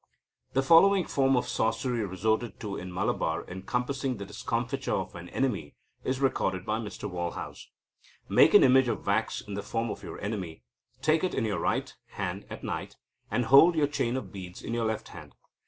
The 0.53 0.63
following 0.63 1.05
form 1.05 1.37
of 1.37 1.47
sorcery 1.47 2.03
resorted 2.03 2.59
to 2.61 2.75
in 2.75 2.91
Malabar 2.91 3.43
in 3.43 3.61
compassing 3.61 4.17
the 4.17 4.25
discomfiture 4.25 4.95
of 4.95 5.13
an 5.13 5.29
enemy 5.29 5.75
is 6.03 6.19
recorded 6.19 6.65
by 6.65 6.79
Mr 6.79 7.07
Walhouse. 7.07 7.67
"Make 8.27 8.55
an 8.55 8.63
image 8.63 8.87
of 8.87 9.05
wax 9.05 9.41
in 9.41 9.53
the 9.53 9.61
form 9.61 9.91
of 9.91 10.01
your 10.01 10.19
enemy; 10.19 10.63
take 11.03 11.23
it 11.23 11.35
in 11.35 11.45
your 11.45 11.59
right 11.59 11.95
hand 12.13 12.47
at 12.49 12.63
night, 12.63 12.97
and 13.29 13.45
hold 13.45 13.75
your 13.75 13.85
chain 13.85 14.17
of 14.17 14.31
beads 14.31 14.63
in 14.63 14.73
your 14.73 14.85
left 14.85 15.09
hand. 15.09 15.35